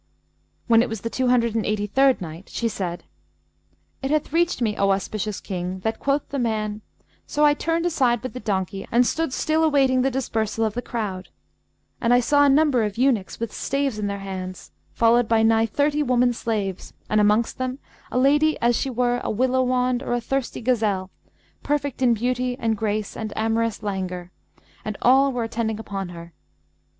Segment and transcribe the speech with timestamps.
[0.65, 3.03] When it was the Two Hundred and Eighty third Night, She said,
[4.01, 6.81] It hath reached me, O auspicious King, that quoth the man,
[7.27, 10.81] "So I turned aside with the donkey and stood still awaiting the dispersal of the
[10.81, 11.29] crowd;
[12.01, 15.67] and I saw a number of eunuchs with staves in their hands, followed by nigh
[15.67, 17.77] thirty women slaves, and amongst them
[18.11, 21.11] a lady as she were a willow wand or a thirsty gazelle,
[21.61, 24.31] perfect in beauty and grace and amorous languor,
[24.83, 26.33] and all were attending upon her.